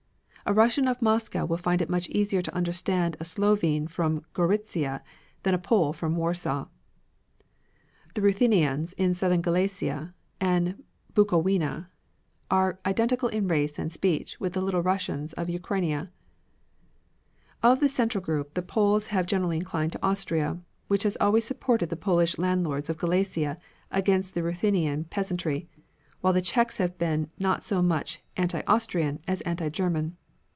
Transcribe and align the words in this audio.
A 0.43 0.53
Russian 0.53 0.85
of 0.87 1.01
Moscow 1.03 1.45
will 1.45 1.55
find 1.55 1.81
it 1.81 1.89
much 1.89 2.09
easier 2.09 2.41
to 2.41 2.53
understand 2.53 3.15
a 3.19 3.23
Slovene 3.23 3.87
from 3.87 4.25
Goritzia 4.33 5.01
than 5.43 5.53
a 5.53 5.59
Pole 5.59 5.93
from 5.93 6.15
Warsaw. 6.17 6.67
The 8.15 8.21
Ruthenians 8.21 8.91
in 8.93 9.13
southern 9.13 9.41
Galicia 9.41 10.13
and 10.41 10.83
Bukowina, 11.13 11.87
are 12.49 12.79
identical 12.85 13.29
in 13.29 13.47
race 13.47 13.77
and 13.79 13.93
speech 13.93 14.39
with 14.41 14.51
the 14.53 14.61
Little 14.61 14.81
Russians 14.83 15.31
of 15.33 15.47
Ukrainia. 15.47 16.09
Of 17.63 17.79
the 17.79 17.87
central 17.87 18.21
group, 18.23 18.53
the 18.55 18.63
Poles 18.63 19.07
have 19.07 19.27
generally 19.27 19.55
inclined 19.57 19.93
to 19.93 20.05
Austria, 20.05 20.59
which 20.89 21.03
has 21.03 21.15
always 21.21 21.45
supported 21.45 21.89
the 21.89 21.95
Polish 21.95 22.37
landlords 22.37 22.89
of 22.89 22.97
Galicia 22.97 23.57
against 23.89 24.33
the 24.33 24.43
Ruthenian 24.43 25.05
peasantry; 25.05 25.69
while 26.19 26.33
the 26.33 26.41
Czechs 26.41 26.77
have 26.79 26.97
been 26.97 27.29
not 27.39 27.63
so 27.63 27.81
much 27.81 28.21
anti 28.35 28.63
Austrian 28.67 29.19
as 29.27 29.39
anti 29.41 29.69
German. 29.69 30.17